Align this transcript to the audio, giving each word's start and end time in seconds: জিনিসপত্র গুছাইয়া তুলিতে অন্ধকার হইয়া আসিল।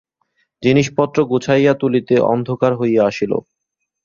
জিনিসপত্র 0.63 1.17
গুছাইয়া 1.31 1.73
তুলিতে 1.81 2.15
অন্ধকার 2.33 2.71
হইয়া 2.75 3.01
আসিল। 3.09 3.31